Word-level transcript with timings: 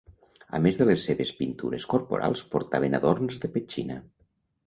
A 0.59 0.59
més 0.65 0.77
de 0.79 0.87
les 0.89 1.03
seves 1.09 1.33
pintures 1.41 1.85
corporals 1.91 2.43
portaven 2.55 2.99
adorns 3.01 3.39
de 3.43 3.51
petxina. 3.59 3.99